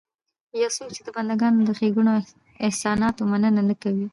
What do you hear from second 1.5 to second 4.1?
د ښېګړو او احساناتو مننه نه کوي